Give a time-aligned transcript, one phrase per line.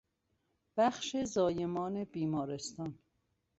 [0.77, 2.97] بخش زایمان بیمارستان